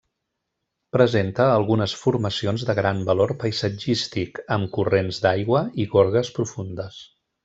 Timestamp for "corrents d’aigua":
4.79-5.63